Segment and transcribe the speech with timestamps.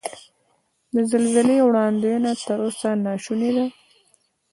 [0.93, 3.65] د زلزلې وړاندوینه تر اوسه نا شونې ده.